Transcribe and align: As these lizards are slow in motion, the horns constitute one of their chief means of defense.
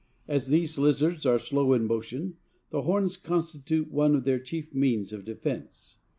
As 0.27 0.47
these 0.47 0.79
lizards 0.79 1.27
are 1.27 1.37
slow 1.37 1.73
in 1.73 1.85
motion, 1.85 2.37
the 2.71 2.81
horns 2.81 3.17
constitute 3.17 3.91
one 3.91 4.15
of 4.15 4.23
their 4.23 4.39
chief 4.39 4.73
means 4.73 5.13
of 5.13 5.25
defense. 5.25 5.97